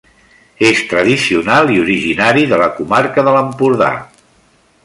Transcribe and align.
És 0.69 0.79
tradicional 0.93 1.69
i 1.75 1.77
originari 1.83 2.49
de 2.55 2.61
la 2.65 2.73
comarca 2.81 3.29
de 3.29 3.37
l'Empordà. 3.39 3.95